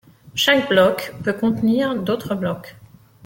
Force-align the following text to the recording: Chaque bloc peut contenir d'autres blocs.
Chaque 0.33 0.67
bloc 0.67 1.13
peut 1.23 1.31
contenir 1.33 1.93
d'autres 1.93 2.33
blocs. 2.33 2.75